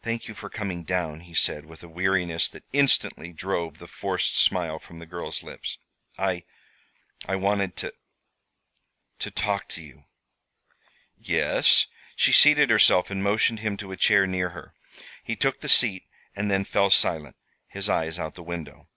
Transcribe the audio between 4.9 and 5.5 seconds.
the girl's